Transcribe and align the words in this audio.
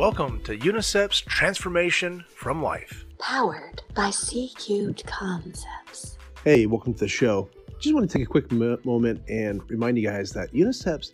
Welcome 0.00 0.40
to 0.44 0.56
UNICEF's 0.56 1.20
Transformation 1.20 2.24
from 2.34 2.62
Life. 2.62 3.04
Powered 3.18 3.82
by 3.94 4.08
C 4.08 4.50
Cubed 4.56 5.04
Concepts. 5.04 6.16
Hey, 6.42 6.64
welcome 6.64 6.94
to 6.94 7.00
the 7.00 7.06
show. 7.06 7.50
Just 7.80 7.94
want 7.94 8.10
to 8.10 8.18
take 8.18 8.26
a 8.26 8.30
quick 8.30 8.50
mo- 8.50 8.78
moment 8.84 9.20
and 9.28 9.60
remind 9.68 9.98
you 9.98 10.08
guys 10.08 10.32
that 10.32 10.54
UNICEF 10.54 11.10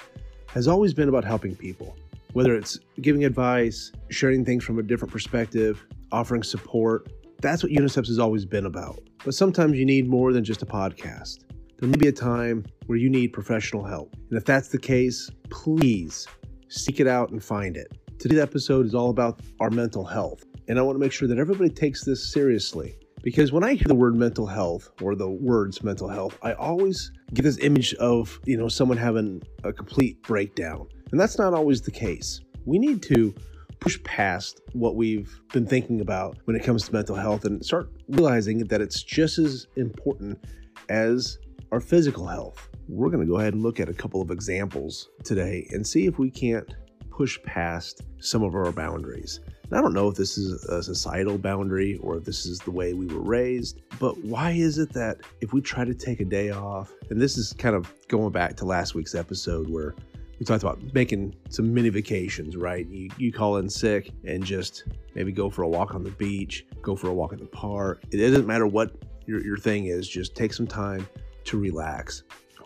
has 0.50 0.68
always 0.68 0.94
been 0.94 1.08
about 1.08 1.24
helping 1.24 1.56
people, 1.56 1.96
whether 2.32 2.54
it's 2.54 2.78
giving 3.00 3.24
advice, 3.24 3.90
sharing 4.10 4.44
things 4.44 4.62
from 4.62 4.78
a 4.78 4.84
different 4.84 5.10
perspective, 5.10 5.84
offering 6.12 6.44
support. 6.44 7.12
That's 7.42 7.64
what 7.64 7.72
UNICEF 7.72 8.06
has 8.06 8.20
always 8.20 8.44
been 8.44 8.66
about. 8.66 9.00
But 9.24 9.34
sometimes 9.34 9.76
you 9.76 9.84
need 9.84 10.06
more 10.06 10.32
than 10.32 10.44
just 10.44 10.62
a 10.62 10.66
podcast. 10.66 11.40
There 11.80 11.88
may 11.88 11.96
be 11.96 12.06
a 12.06 12.12
time 12.12 12.64
where 12.86 12.98
you 12.98 13.10
need 13.10 13.32
professional 13.32 13.82
help. 13.82 14.14
And 14.30 14.38
if 14.38 14.44
that's 14.44 14.68
the 14.68 14.78
case, 14.78 15.28
please 15.50 16.28
seek 16.68 17.00
it 17.00 17.08
out 17.08 17.30
and 17.30 17.42
find 17.42 17.76
it. 17.76 17.90
Today's 18.18 18.38
episode 18.38 18.86
is 18.86 18.94
all 18.94 19.10
about 19.10 19.40
our 19.60 19.68
mental 19.68 20.02
health. 20.02 20.42
And 20.68 20.78
I 20.78 20.82
want 20.82 20.96
to 20.96 21.00
make 21.00 21.12
sure 21.12 21.28
that 21.28 21.36
everybody 21.36 21.68
takes 21.68 22.02
this 22.02 22.32
seriously. 22.32 22.96
Because 23.22 23.52
when 23.52 23.62
I 23.62 23.74
hear 23.74 23.84
the 23.86 23.94
word 23.94 24.16
mental 24.16 24.46
health 24.46 24.90
or 25.02 25.14
the 25.14 25.28
words 25.28 25.82
mental 25.82 26.08
health, 26.08 26.38
I 26.42 26.54
always 26.54 27.12
get 27.34 27.42
this 27.42 27.58
image 27.58 27.92
of, 27.94 28.40
you 28.46 28.56
know, 28.56 28.68
someone 28.68 28.96
having 28.96 29.42
a 29.64 29.72
complete 29.72 30.22
breakdown. 30.22 30.88
And 31.10 31.20
that's 31.20 31.38
not 31.38 31.52
always 31.52 31.82
the 31.82 31.90
case. 31.90 32.40
We 32.64 32.78
need 32.78 33.02
to 33.02 33.34
push 33.80 34.02
past 34.02 34.62
what 34.72 34.96
we've 34.96 35.38
been 35.52 35.66
thinking 35.66 36.00
about 36.00 36.38
when 36.46 36.56
it 36.56 36.64
comes 36.64 36.86
to 36.86 36.94
mental 36.94 37.16
health 37.16 37.44
and 37.44 37.62
start 37.62 37.90
realizing 38.08 38.58
that 38.58 38.80
it's 38.80 39.02
just 39.02 39.36
as 39.38 39.66
important 39.76 40.42
as 40.88 41.38
our 41.70 41.80
physical 41.80 42.26
health. 42.26 42.70
We're 42.88 43.10
going 43.10 43.26
to 43.26 43.30
go 43.30 43.38
ahead 43.38 43.52
and 43.52 43.62
look 43.62 43.78
at 43.78 43.90
a 43.90 43.94
couple 43.94 44.22
of 44.22 44.30
examples 44.30 45.10
today 45.22 45.66
and 45.70 45.86
see 45.86 46.06
if 46.06 46.18
we 46.18 46.30
can't 46.30 46.74
push 47.16 47.42
past 47.44 48.02
some 48.18 48.42
of 48.42 48.54
our 48.54 48.70
boundaries. 48.70 49.40
And 49.64 49.78
I 49.78 49.80
don't 49.80 49.94
know 49.94 50.08
if 50.08 50.16
this 50.16 50.36
is 50.36 50.62
a 50.66 50.82
societal 50.82 51.38
boundary 51.38 51.96
or 52.02 52.18
if 52.18 52.24
this 52.24 52.44
is 52.44 52.58
the 52.58 52.70
way 52.70 52.92
we 52.92 53.06
were 53.06 53.22
raised, 53.22 53.80
but 53.98 54.22
why 54.22 54.50
is 54.50 54.76
it 54.76 54.92
that 54.92 55.20
if 55.40 55.54
we 55.54 55.62
try 55.62 55.84
to 55.86 55.94
take 55.94 56.20
a 56.20 56.26
day 56.26 56.50
off, 56.50 56.92
and 57.08 57.18
this 57.18 57.38
is 57.38 57.54
kind 57.54 57.74
of 57.74 57.90
going 58.08 58.32
back 58.32 58.54
to 58.56 58.66
last 58.66 58.94
week's 58.94 59.14
episode 59.14 59.70
where 59.70 59.94
we 60.38 60.44
talked 60.44 60.62
about 60.62 60.78
making 60.92 61.34
some 61.48 61.72
mini 61.72 61.88
vacations, 61.88 62.54
right? 62.54 62.86
You, 62.86 63.08
you 63.16 63.32
call 63.32 63.56
in 63.56 63.70
sick 63.70 64.10
and 64.26 64.44
just 64.44 64.84
maybe 65.14 65.32
go 65.32 65.48
for 65.48 65.62
a 65.62 65.68
walk 65.68 65.94
on 65.94 66.04
the 66.04 66.10
beach, 66.10 66.66
go 66.82 66.94
for 66.94 67.08
a 67.08 67.14
walk 67.14 67.32
in 67.32 67.38
the 67.38 67.46
park. 67.46 68.02
It 68.10 68.18
doesn't 68.18 68.46
matter 68.46 68.66
what 68.66 68.92
your, 69.24 69.42
your 69.42 69.56
thing 69.56 69.86
is, 69.86 70.06
just 70.06 70.36
take 70.36 70.52
some 70.52 70.66
time 70.66 71.08
to 71.44 71.58
relax. 71.58 72.24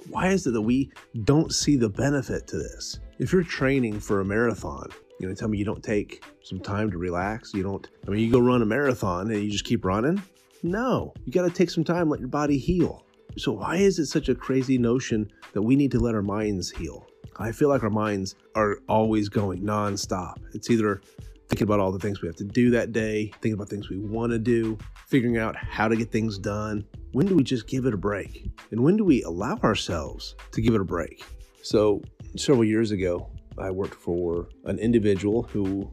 Why 0.09 0.29
is 0.29 0.45
it 0.49 0.51
that 0.55 0.61
we 0.61 0.91
don't 1.23 1.55
see 1.55 1.77
the 1.77 1.89
benefit 1.89 2.49
to 2.49 2.57
this? 2.57 2.99
If 3.21 3.35
you're 3.35 3.43
training 3.43 4.01
for 4.01 4.23
a 4.23 4.25
marathon, 4.25 4.89
you 5.19 5.29
know, 5.29 5.35
tell 5.35 5.49
me 5.49 5.59
you 5.59 5.65
don't 5.67 5.85
take 5.85 6.25
some 6.43 6.59
time 6.59 6.91
to 6.91 6.97
relax. 6.97 7.53
You 7.53 7.63
don't, 7.63 7.87
I 8.07 8.11
mean, 8.11 8.25
you 8.25 8.33
go 8.33 8.39
run 8.39 8.63
a 8.63 8.65
marathon 8.65 9.31
and 9.31 9.45
you 9.45 9.51
just 9.51 9.67
keep 9.67 9.85
running. 9.85 10.23
No, 10.63 11.13
you 11.27 11.31
got 11.31 11.43
to 11.43 11.51
take 11.51 11.69
some 11.69 11.85
time, 11.85 12.09
let 12.09 12.21
your 12.21 12.31
body 12.31 12.57
heal. 12.57 13.05
So, 13.37 13.53
why 13.53 13.77
is 13.77 13.99
it 13.99 14.07
such 14.07 14.31
a 14.31 14.35
crazy 14.35 14.79
notion 14.79 15.31
that 15.53 15.61
we 15.61 15.77
need 15.77 15.91
to 15.91 16.01
let 16.01 16.15
our 16.15 16.23
minds 16.23 16.71
heal? 16.71 17.07
I 17.37 17.53
feel 17.53 17.69
like 17.69 17.83
our 17.83 17.91
minds 17.91 18.37
are 18.55 18.79
always 18.89 19.29
going 19.29 19.61
nonstop. 19.61 20.37
It's 20.55 20.71
either 20.71 21.03
thinking 21.51 21.67
about 21.67 21.79
all 21.79 21.93
the 21.93 21.99
things 21.99 22.23
we 22.23 22.29
have 22.29 22.37
to 22.37 22.45
do 22.45 22.71
that 22.71 22.93
day, 22.93 23.33
thinking 23.43 23.53
about 23.53 23.69
things 23.69 23.91
we 23.91 23.99
want 23.99 24.33
to 24.33 24.39
do, 24.39 24.79
figuring 25.09 25.37
out 25.37 25.57
how 25.57 25.89
to 25.89 25.95
get 25.95 26.11
things 26.11 26.39
done. 26.39 26.87
When 27.13 27.27
do 27.27 27.35
we 27.35 27.45
just 27.45 27.67
give 27.67 27.85
it 27.85 27.93
a 27.93 27.99
break? 27.99 28.51
And 28.71 28.81
when 28.81 28.97
do 28.97 29.05
we 29.05 29.23
allow 29.25 29.59
ourselves 29.59 30.37
to 30.53 30.63
give 30.63 30.75
it 30.75 30.81
a 30.81 30.85
break? 30.85 31.23
So, 31.63 32.03
several 32.37 32.65
years 32.65 32.91
ago, 32.91 33.31
I 33.59 33.71
worked 33.71 33.95
for 33.95 34.49
an 34.65 34.79
individual 34.79 35.43
who 35.43 35.91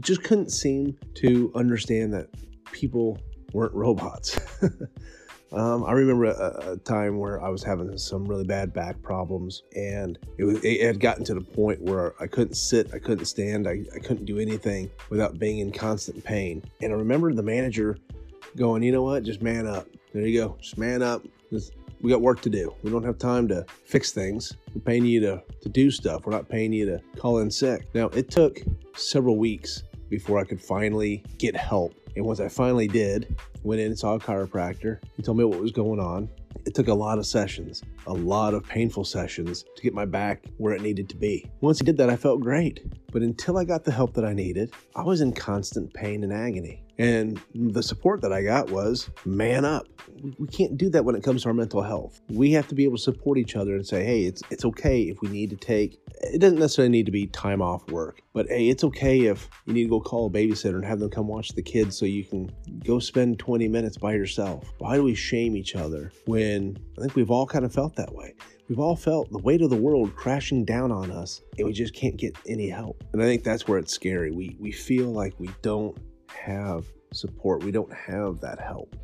just 0.00 0.22
couldn't 0.22 0.50
seem 0.50 0.96
to 1.14 1.52
understand 1.54 2.12
that 2.14 2.28
people 2.72 3.18
weren't 3.52 3.74
robots. 3.74 4.38
um, 5.52 5.84
I 5.84 5.92
remember 5.92 6.26
a, 6.26 6.72
a, 6.72 6.76
time 6.78 7.18
where 7.18 7.42
I 7.42 7.48
was 7.48 7.62
having 7.62 7.96
some 7.96 8.24
really 8.24 8.44
bad 8.44 8.72
back 8.72 9.00
problems, 9.02 9.62
and 9.74 10.18
it, 10.38 10.44
was, 10.44 10.62
it, 10.64 10.82
had 10.82 11.00
gotten 11.00 11.24
to 11.24 11.34
the 11.34 11.40
point 11.40 11.80
where 11.82 12.14
I 12.20 12.26
couldn't 12.26 12.54
sit, 12.54 12.92
I 12.92 12.98
couldn't 12.98 13.26
stand, 13.26 13.68
I, 13.68 13.82
I 13.94 13.98
couldn't 13.98 14.24
do 14.24 14.38
anything 14.38 14.90
without 15.10 15.38
being 15.38 15.58
in 15.58 15.72
constant 15.72 16.24
pain. 16.24 16.62
And 16.80 16.92
I 16.92 16.96
remember 16.96 17.32
the 17.32 17.42
manager 17.42 17.98
going, 18.56 18.82
you 18.82 18.92
know 18.92 19.02
what, 19.02 19.22
just 19.22 19.42
man 19.42 19.66
up. 19.66 19.86
There 20.12 20.26
you 20.26 20.40
go, 20.40 20.56
just 20.60 20.78
man 20.78 21.02
up. 21.02 21.22
Just 21.50 21.72
we 22.00 22.10
got 22.10 22.20
work 22.20 22.40
to 22.42 22.50
do. 22.50 22.74
We 22.82 22.90
don't 22.90 23.04
have 23.04 23.18
time 23.18 23.48
to 23.48 23.64
fix 23.84 24.12
things. 24.12 24.56
We're 24.74 24.82
paying 24.82 25.04
you 25.06 25.20
to, 25.20 25.42
to 25.62 25.68
do 25.68 25.90
stuff. 25.90 26.26
We're 26.26 26.32
not 26.32 26.48
paying 26.48 26.72
you 26.72 26.86
to 26.86 27.00
call 27.18 27.38
in 27.38 27.50
sick. 27.50 27.88
Now, 27.94 28.08
it 28.08 28.30
took 28.30 28.60
several 28.94 29.36
weeks 29.36 29.82
before 30.08 30.38
I 30.38 30.44
could 30.44 30.60
finally 30.60 31.24
get 31.38 31.56
help. 31.56 31.94
And 32.14 32.24
once 32.24 32.40
I 32.40 32.48
finally 32.48 32.88
did, 32.88 33.36
went 33.62 33.80
in 33.80 33.88
and 33.88 33.98
saw 33.98 34.14
a 34.14 34.18
chiropractor. 34.18 35.00
He 35.16 35.22
told 35.22 35.38
me 35.38 35.44
what 35.44 35.60
was 35.60 35.72
going 35.72 36.00
on. 36.00 36.28
It 36.64 36.74
took 36.74 36.88
a 36.88 36.94
lot 36.94 37.18
of 37.18 37.26
sessions, 37.26 37.82
a 38.06 38.12
lot 38.12 38.54
of 38.54 38.64
painful 38.64 39.04
sessions 39.04 39.64
to 39.76 39.82
get 39.82 39.94
my 39.94 40.04
back 40.04 40.44
where 40.58 40.74
it 40.74 40.82
needed 40.82 41.08
to 41.10 41.16
be. 41.16 41.44
Once 41.60 41.78
he 41.78 41.84
did 41.84 41.96
that, 41.98 42.10
I 42.10 42.16
felt 42.16 42.40
great. 42.40 42.80
But 43.12 43.22
until 43.22 43.56
I 43.56 43.64
got 43.64 43.84
the 43.84 43.92
help 43.92 44.14
that 44.14 44.24
I 44.24 44.32
needed, 44.32 44.72
I 44.94 45.02
was 45.02 45.20
in 45.20 45.32
constant 45.32 45.92
pain 45.94 46.22
and 46.22 46.32
agony. 46.32 46.82
And 46.98 47.40
the 47.54 47.82
support 47.82 48.22
that 48.22 48.32
I 48.32 48.42
got 48.42 48.70
was 48.70 49.10
man 49.24 49.64
up. 49.64 49.86
We 50.38 50.46
can't 50.48 50.78
do 50.78 50.88
that 50.90 51.04
when 51.04 51.14
it 51.14 51.22
comes 51.22 51.42
to 51.42 51.48
our 51.48 51.54
mental 51.54 51.82
health. 51.82 52.20
We 52.28 52.52
have 52.52 52.68
to 52.68 52.74
be 52.74 52.84
able 52.84 52.96
to 52.96 53.02
support 53.02 53.38
each 53.38 53.54
other 53.54 53.74
and 53.74 53.86
say, 53.86 54.04
hey, 54.04 54.22
it's 54.22 54.42
it's 54.50 54.64
okay 54.64 55.02
if 55.02 55.20
we 55.20 55.28
need 55.28 55.50
to 55.50 55.56
take 55.56 55.98
it 56.20 56.40
doesn't 56.40 56.58
necessarily 56.58 56.90
need 56.90 57.06
to 57.06 57.12
be 57.12 57.26
time 57.26 57.60
off 57.60 57.88
work, 57.90 58.22
but 58.32 58.46
hey, 58.48 58.68
it's 58.68 58.84
okay 58.84 59.26
if 59.26 59.48
you 59.66 59.74
need 59.74 59.84
to 59.84 59.90
go 59.90 60.00
call 60.00 60.26
a 60.26 60.30
babysitter 60.30 60.74
and 60.74 60.84
have 60.84 60.98
them 60.98 61.10
come 61.10 61.28
watch 61.28 61.50
the 61.50 61.62
kids 61.62 61.96
so 61.96 62.06
you 62.06 62.24
can 62.24 62.50
go 62.84 62.98
spend 62.98 63.38
20 63.38 63.68
minutes 63.68 63.98
by 63.98 64.14
yourself. 64.14 64.72
Why 64.78 64.96
do 64.96 65.02
we 65.02 65.14
shame 65.14 65.56
each 65.56 65.76
other 65.76 66.12
when 66.26 66.78
I 66.96 67.02
think 67.02 67.14
we've 67.14 67.30
all 67.30 67.46
kind 67.46 67.64
of 67.64 67.72
felt 67.72 67.95
that 67.96 68.14
way? 68.14 68.34
We've 68.68 68.78
all 68.78 68.96
felt 68.96 69.30
the 69.30 69.38
weight 69.38 69.62
of 69.62 69.70
the 69.70 69.76
world 69.76 70.14
crashing 70.16 70.64
down 70.64 70.90
on 70.90 71.10
us 71.10 71.42
and 71.58 71.66
we 71.66 71.72
just 71.72 71.94
can't 71.94 72.16
get 72.16 72.36
any 72.46 72.68
help. 72.68 73.02
And 73.12 73.22
I 73.22 73.26
think 73.26 73.44
that's 73.44 73.68
where 73.68 73.78
it's 73.78 73.92
scary. 73.92 74.30
We 74.30 74.56
we 74.60 74.72
feel 74.72 75.06
like 75.12 75.34
we 75.38 75.50
don't 75.62 75.96
have 76.28 76.86
support. 77.12 77.64
We 77.64 77.70
don't 77.70 77.92
have 77.92 78.40
that 78.40 78.60
help. 78.60 78.96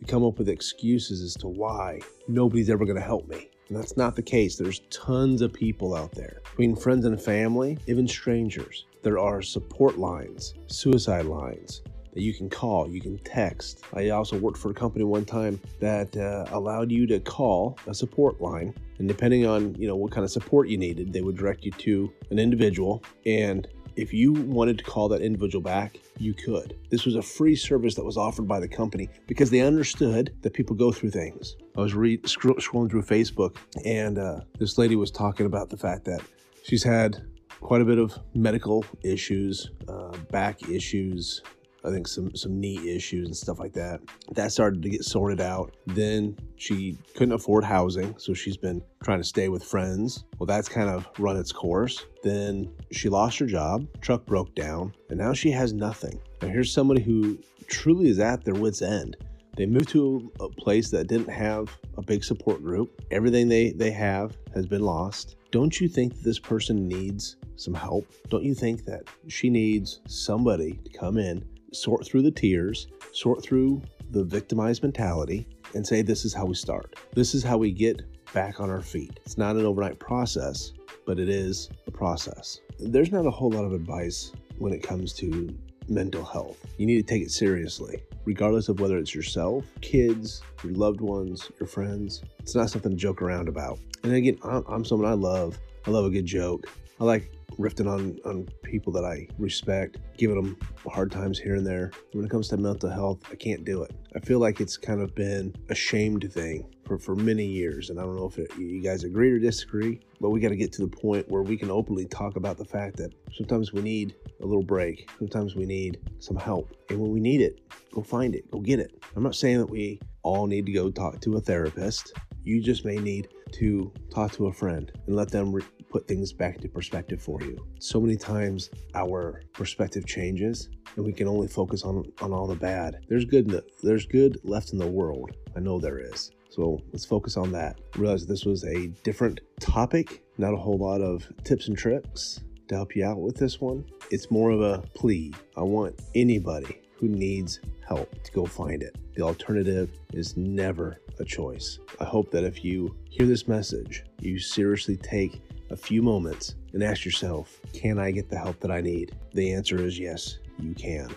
We 0.00 0.06
come 0.06 0.24
up 0.24 0.38
with 0.38 0.48
excuses 0.48 1.22
as 1.22 1.34
to 1.34 1.48
why 1.48 2.00
nobody's 2.26 2.70
ever 2.70 2.84
going 2.84 2.96
to 2.96 3.02
help 3.02 3.28
me. 3.28 3.48
And 3.68 3.76
that's 3.76 3.96
not 3.96 4.16
the 4.16 4.22
case. 4.22 4.56
There's 4.56 4.80
tons 4.90 5.40
of 5.40 5.52
people 5.52 5.94
out 5.94 6.12
there, 6.12 6.42
between 6.50 6.76
friends 6.76 7.06
and 7.06 7.20
family, 7.20 7.78
even 7.86 8.06
strangers. 8.06 8.86
There 9.02 9.18
are 9.18 9.40
support 9.40 9.98
lines, 9.98 10.54
suicide 10.66 11.26
lines 11.26 11.82
that 12.12 12.20
you 12.20 12.34
can 12.34 12.50
call, 12.50 12.88
you 12.88 13.00
can 13.00 13.18
text. 13.18 13.84
I 13.94 14.10
also 14.10 14.38
worked 14.38 14.58
for 14.58 14.70
a 14.70 14.74
company 14.74 15.04
one 15.04 15.24
time 15.24 15.60
that 15.80 16.16
uh, 16.16 16.46
allowed 16.50 16.90
you 16.90 17.06
to 17.06 17.20
call 17.20 17.78
a 17.86 17.94
support 17.94 18.40
line, 18.40 18.74
and 18.98 19.08
depending 19.08 19.46
on 19.46 19.74
you 19.76 19.86
know 19.86 19.96
what 19.96 20.12
kind 20.12 20.24
of 20.24 20.30
support 20.30 20.68
you 20.68 20.76
needed, 20.76 21.12
they 21.12 21.22
would 21.22 21.36
direct 21.36 21.64
you 21.64 21.70
to 21.72 22.12
an 22.30 22.38
individual 22.38 23.02
and 23.26 23.68
if 23.96 24.12
you 24.12 24.32
wanted 24.32 24.78
to 24.78 24.84
call 24.84 25.08
that 25.08 25.20
individual 25.20 25.62
back, 25.62 25.98
you 26.18 26.34
could. 26.34 26.78
This 26.90 27.04
was 27.04 27.14
a 27.14 27.22
free 27.22 27.54
service 27.54 27.94
that 27.96 28.04
was 28.04 28.16
offered 28.16 28.48
by 28.48 28.60
the 28.60 28.68
company 28.68 29.08
because 29.26 29.50
they 29.50 29.60
understood 29.60 30.34
that 30.42 30.52
people 30.54 30.74
go 30.74 30.92
through 30.92 31.10
things. 31.10 31.56
I 31.76 31.80
was 31.80 31.94
re- 31.94 32.18
scrolling 32.18 32.90
through 32.90 33.02
Facebook, 33.02 33.56
and 33.84 34.18
uh, 34.18 34.40
this 34.58 34.78
lady 34.78 34.96
was 34.96 35.10
talking 35.10 35.46
about 35.46 35.70
the 35.70 35.76
fact 35.76 36.04
that 36.06 36.20
she's 36.64 36.82
had 36.82 37.22
quite 37.60 37.80
a 37.80 37.84
bit 37.84 37.98
of 37.98 38.18
medical 38.34 38.84
issues, 39.02 39.70
uh, 39.88 40.16
back 40.30 40.68
issues, 40.68 41.42
I 41.84 41.90
think 41.90 42.06
some 42.06 42.34
some 42.34 42.60
knee 42.60 42.94
issues 42.94 43.26
and 43.26 43.36
stuff 43.36 43.58
like 43.58 43.72
that. 43.74 44.00
That 44.32 44.52
started 44.52 44.82
to 44.82 44.88
get 44.88 45.04
sorted 45.04 45.40
out. 45.40 45.74
Then 45.86 46.36
she 46.56 46.96
couldn't 47.14 47.34
afford 47.34 47.64
housing, 47.64 48.14
so 48.18 48.34
she's 48.34 48.56
been 48.56 48.82
trying 49.02 49.18
to 49.18 49.24
stay 49.24 49.48
with 49.48 49.64
friends. 49.64 50.24
Well, 50.38 50.46
that's 50.46 50.68
kind 50.68 50.88
of 50.88 51.08
run 51.18 51.36
its 51.36 51.52
course. 51.52 52.06
Then 52.22 52.72
she 52.92 53.08
lost 53.08 53.38
her 53.38 53.46
job, 53.46 53.86
truck 54.00 54.24
broke 54.26 54.54
down, 54.54 54.94
and 55.10 55.18
now 55.18 55.32
she 55.32 55.50
has 55.50 55.72
nothing. 55.72 56.20
Now 56.40 56.48
here's 56.48 56.72
somebody 56.72 57.02
who 57.02 57.38
truly 57.66 58.08
is 58.08 58.20
at 58.20 58.44
their 58.44 58.54
wits 58.54 58.82
end. 58.82 59.16
They 59.56 59.66
moved 59.66 59.90
to 59.90 60.32
a 60.40 60.48
place 60.48 60.90
that 60.90 61.08
didn't 61.08 61.28
have 61.28 61.76
a 61.98 62.02
big 62.02 62.24
support 62.24 62.62
group. 62.62 63.02
Everything 63.10 63.48
they, 63.48 63.72
they 63.72 63.90
have 63.90 64.36
has 64.54 64.66
been 64.66 64.80
lost. 64.80 65.36
Don't 65.50 65.78
you 65.78 65.88
think 65.88 66.14
that 66.14 66.24
this 66.24 66.38
person 66.38 66.88
needs 66.88 67.36
some 67.56 67.74
help? 67.74 68.10
Don't 68.30 68.44
you 68.44 68.54
think 68.54 68.86
that 68.86 69.02
she 69.28 69.50
needs 69.50 70.00
somebody 70.06 70.80
to 70.84 70.98
come 70.98 71.18
in 71.18 71.44
sort 71.72 72.06
through 72.06 72.22
the 72.22 72.30
tears, 72.30 72.88
sort 73.12 73.42
through 73.42 73.82
the 74.10 74.24
victimized 74.24 74.82
mentality, 74.82 75.46
and 75.74 75.86
say, 75.86 76.02
this 76.02 76.24
is 76.24 76.34
how 76.34 76.44
we 76.44 76.54
start. 76.54 76.96
This 77.14 77.34
is 77.34 77.42
how 77.42 77.56
we 77.56 77.72
get 77.72 78.02
back 78.32 78.60
on 78.60 78.70
our 78.70 78.82
feet. 78.82 79.20
It's 79.24 79.38
not 79.38 79.56
an 79.56 79.64
overnight 79.64 79.98
process, 79.98 80.72
but 81.06 81.18
it 81.18 81.28
is 81.28 81.70
a 81.86 81.90
process. 81.90 82.60
There's 82.78 83.12
not 83.12 83.26
a 83.26 83.30
whole 83.30 83.50
lot 83.50 83.64
of 83.64 83.72
advice 83.72 84.32
when 84.58 84.72
it 84.72 84.82
comes 84.82 85.12
to 85.14 85.54
mental 85.88 86.24
health. 86.24 86.64
You 86.78 86.86
need 86.86 86.96
to 86.96 87.02
take 87.02 87.22
it 87.22 87.30
seriously, 87.30 88.02
regardless 88.24 88.68
of 88.68 88.80
whether 88.80 88.98
it's 88.98 89.14
yourself, 89.14 89.64
kids, 89.80 90.42
your 90.62 90.74
loved 90.74 91.00
ones, 91.00 91.50
your 91.58 91.66
friends. 91.66 92.22
It's 92.40 92.54
not 92.54 92.70
something 92.70 92.92
to 92.92 92.96
joke 92.96 93.22
around 93.22 93.48
about. 93.48 93.78
And 94.04 94.12
again, 94.12 94.38
I'm 94.44 94.84
someone 94.84 95.10
I 95.10 95.14
love. 95.14 95.58
I 95.86 95.90
love 95.90 96.04
a 96.04 96.10
good 96.10 96.26
joke. 96.26 96.68
I 97.02 97.04
like 97.04 97.32
riffing 97.58 97.90
on 97.92 98.16
on 98.24 98.46
people 98.62 98.92
that 98.92 99.04
I 99.04 99.26
respect, 99.36 99.96
giving 100.16 100.36
them 100.36 100.56
hard 100.88 101.10
times 101.10 101.36
here 101.36 101.56
and 101.56 101.66
there. 101.66 101.90
When 102.12 102.24
it 102.24 102.30
comes 102.30 102.46
to 102.50 102.56
mental 102.56 102.90
health, 102.90 103.18
I 103.28 103.34
can't 103.34 103.64
do 103.64 103.82
it. 103.82 103.90
I 104.14 104.20
feel 104.20 104.38
like 104.38 104.60
it's 104.60 104.76
kind 104.76 105.00
of 105.00 105.12
been 105.12 105.52
a 105.68 105.74
shamed 105.74 106.32
thing 106.32 106.72
for, 106.86 106.98
for 106.98 107.16
many 107.16 107.44
years, 107.44 107.90
and 107.90 107.98
I 107.98 108.04
don't 108.04 108.14
know 108.14 108.28
if 108.28 108.38
it, 108.38 108.56
you 108.56 108.80
guys 108.80 109.02
agree 109.02 109.32
or 109.32 109.40
disagree, 109.40 109.98
but 110.20 110.30
we 110.30 110.38
got 110.38 110.50
to 110.50 110.56
get 110.56 110.72
to 110.74 110.82
the 110.82 110.96
point 110.96 111.28
where 111.28 111.42
we 111.42 111.56
can 111.56 111.72
openly 111.72 112.06
talk 112.06 112.36
about 112.36 112.56
the 112.56 112.64
fact 112.64 112.98
that 112.98 113.12
sometimes 113.34 113.72
we 113.72 113.82
need 113.82 114.14
a 114.40 114.46
little 114.46 114.62
break, 114.62 115.10
sometimes 115.18 115.56
we 115.56 115.66
need 115.66 115.98
some 116.20 116.36
help, 116.36 116.72
and 116.88 117.00
when 117.00 117.10
we 117.10 117.18
need 117.18 117.40
it, 117.40 117.62
go 117.90 118.00
find 118.00 118.36
it, 118.36 118.48
go 118.52 118.60
get 118.60 118.78
it. 118.78 119.02
I'm 119.16 119.24
not 119.24 119.34
saying 119.34 119.58
that 119.58 119.70
we 119.70 120.00
all 120.22 120.46
need 120.46 120.66
to 120.66 120.72
go 120.72 120.88
talk 120.88 121.20
to 121.22 121.34
a 121.34 121.40
therapist. 121.40 122.12
You 122.44 122.60
just 122.62 122.84
may 122.84 122.96
need 122.96 123.28
to 123.52 123.92
talk 124.12 124.32
to 124.32 124.46
a 124.46 124.52
friend 124.52 124.90
and 125.06 125.16
let 125.16 125.30
them 125.30 125.52
re- 125.52 125.62
put 125.90 126.08
things 126.08 126.32
back 126.32 126.56
into 126.56 126.68
perspective 126.68 127.20
for 127.20 127.40
you. 127.42 127.56
So 127.78 128.00
many 128.00 128.16
times 128.16 128.70
our 128.94 129.42
perspective 129.52 130.06
changes 130.06 130.70
and 130.96 131.04
we 131.04 131.12
can 131.12 131.28
only 131.28 131.48
focus 131.48 131.82
on, 131.84 132.04
on 132.20 132.32
all 132.32 132.46
the 132.46 132.56
bad. 132.56 132.98
There's 133.08 133.24
good 133.24 133.48
the, 133.48 133.64
there's 133.82 134.06
good 134.06 134.38
left 134.42 134.72
in 134.72 134.78
the 134.78 134.86
world. 134.86 135.30
I 135.56 135.60
know 135.60 135.78
there 135.78 135.98
is. 135.98 136.30
So 136.50 136.80
let's 136.92 137.04
focus 137.04 137.36
on 137.36 137.52
that. 137.52 137.80
Realize 137.96 138.26
this 138.26 138.44
was 138.44 138.64
a 138.64 138.88
different 139.04 139.40
topic, 139.60 140.22
not 140.38 140.52
a 140.52 140.58
whole 140.58 140.78
lot 140.78 141.00
of 141.00 141.30
tips 141.44 141.68
and 141.68 141.76
tricks 141.76 142.40
to 142.68 142.74
help 142.74 142.94
you 142.96 143.04
out 143.04 143.20
with 143.20 143.36
this 143.36 143.60
one. 143.60 143.84
It's 144.10 144.30
more 144.30 144.50
of 144.50 144.60
a 144.60 144.82
plea. 144.94 145.32
I 145.56 145.62
want 145.62 146.00
anybody 146.14 146.82
who 147.02 147.08
needs 147.08 147.58
help 147.84 148.22
to 148.22 148.30
go 148.30 148.46
find 148.46 148.80
it. 148.80 148.94
The 149.16 149.22
alternative 149.22 149.90
is 150.12 150.36
never 150.36 151.00
a 151.18 151.24
choice. 151.24 151.80
I 151.98 152.04
hope 152.04 152.30
that 152.30 152.44
if 152.44 152.64
you 152.64 152.96
hear 153.10 153.26
this 153.26 153.48
message, 153.48 154.04
you 154.20 154.38
seriously 154.38 154.96
take 154.96 155.42
a 155.70 155.76
few 155.76 156.00
moments 156.00 156.54
and 156.72 156.82
ask 156.84 157.04
yourself, 157.04 157.60
can 157.72 157.98
I 157.98 158.12
get 158.12 158.30
the 158.30 158.38
help 158.38 158.60
that 158.60 158.70
I 158.70 158.80
need? 158.80 159.16
The 159.34 159.52
answer 159.52 159.84
is 159.84 159.98
yes, 159.98 160.38
you 160.60 160.74
can. 160.74 161.08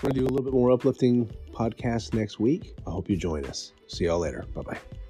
We're 0.00 0.10
going 0.10 0.14
to 0.14 0.20
do 0.20 0.26
a 0.26 0.28
little 0.28 0.44
bit 0.44 0.54
more 0.54 0.70
uplifting 0.70 1.28
podcast 1.52 2.14
next 2.14 2.38
week. 2.38 2.76
I 2.86 2.90
hope 2.90 3.10
you 3.10 3.16
join 3.16 3.44
us. 3.46 3.72
See 3.88 4.04
y'all 4.04 4.20
later. 4.20 4.44
Bye 4.54 4.62
bye. 4.62 5.01